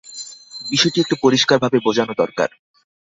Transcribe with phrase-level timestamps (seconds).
[0.69, 2.49] বিষয়টি একটু পরিষ্কারভাবে বোঝানো দরকার।